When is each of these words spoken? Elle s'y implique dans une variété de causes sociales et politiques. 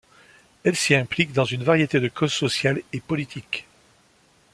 Elle 0.63 0.75
s'y 0.75 0.95
implique 0.95 1.31
dans 1.31 1.45
une 1.45 1.63
variété 1.63 1.99
de 1.99 2.07
causes 2.07 2.33
sociales 2.33 2.81
et 2.91 2.99
politiques. 2.99 3.67